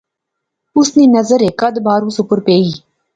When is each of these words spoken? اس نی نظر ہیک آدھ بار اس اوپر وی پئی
اس 0.77 0.89
نی 0.97 1.05
نظر 1.17 1.39
ہیک 1.47 1.59
آدھ 1.67 1.79
بار 1.85 2.01
اس 2.07 2.17
اوپر 2.19 2.37
وی 2.39 2.45
پئی 2.45 2.69